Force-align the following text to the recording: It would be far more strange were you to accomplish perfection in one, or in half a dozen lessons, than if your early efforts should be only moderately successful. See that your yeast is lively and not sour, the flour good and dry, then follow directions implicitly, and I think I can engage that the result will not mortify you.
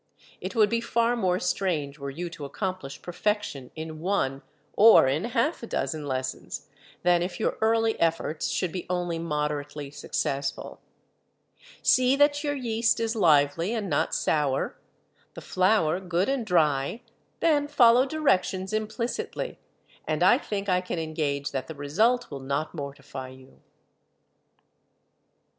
It 0.39 0.55
would 0.55 0.71
be 0.71 0.81
far 0.81 1.15
more 1.15 1.39
strange 1.39 1.99
were 1.99 2.09
you 2.09 2.27
to 2.31 2.43
accomplish 2.43 3.03
perfection 3.03 3.69
in 3.75 3.99
one, 3.99 4.41
or 4.73 5.07
in 5.07 5.25
half 5.25 5.61
a 5.61 5.67
dozen 5.67 6.07
lessons, 6.07 6.67
than 7.03 7.21
if 7.21 7.39
your 7.39 7.55
early 7.61 7.99
efforts 7.99 8.47
should 8.47 8.71
be 8.71 8.87
only 8.89 9.19
moderately 9.19 9.91
successful. 9.91 10.79
See 11.83 12.15
that 12.15 12.43
your 12.43 12.55
yeast 12.55 12.99
is 12.99 13.15
lively 13.15 13.75
and 13.75 13.91
not 13.91 14.15
sour, 14.15 14.75
the 15.35 15.39
flour 15.41 15.99
good 15.99 16.29
and 16.29 16.47
dry, 16.47 17.01
then 17.39 17.67
follow 17.67 18.07
directions 18.07 18.73
implicitly, 18.73 19.59
and 20.07 20.23
I 20.23 20.39
think 20.39 20.67
I 20.67 20.81
can 20.81 20.97
engage 20.97 21.51
that 21.51 21.67
the 21.67 21.75
result 21.75 22.31
will 22.31 22.39
not 22.39 22.73
mortify 22.73 23.27
you. 23.27 23.61